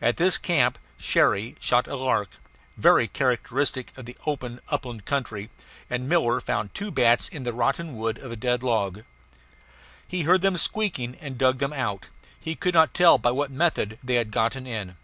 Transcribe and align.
At 0.00 0.18
this 0.18 0.38
camp 0.38 0.78
Cherrie 0.98 1.56
shot 1.58 1.88
a 1.88 1.96
lark, 1.96 2.30
very 2.76 3.08
characteristic 3.08 3.90
of 3.98 4.06
the 4.06 4.16
open 4.24 4.60
upland 4.68 5.04
country, 5.04 5.50
and 5.90 6.08
Miller 6.08 6.40
found 6.40 6.72
two 6.74 6.92
bats 6.92 7.26
in 7.28 7.42
the 7.42 7.52
rotten 7.52 7.96
wood 7.96 8.16
of 8.18 8.30
a 8.30 8.36
dead 8.36 8.62
log. 8.62 9.02
He 10.06 10.22
heard 10.22 10.42
them 10.42 10.56
squeaking 10.58 11.16
and 11.20 11.36
dug 11.36 11.58
them 11.58 11.72
out; 11.72 12.06
he 12.38 12.54
could 12.54 12.72
not 12.74 12.94
tell 12.94 13.18
by 13.18 13.32
what 13.32 13.50
method 13.50 13.98
they 14.00 14.14
had 14.14 14.30
gotten 14.30 14.64
in. 14.64 14.94